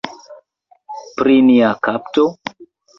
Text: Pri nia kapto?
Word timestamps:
Pri 1.21 1.37
nia 1.51 1.71
kapto? 1.91 2.29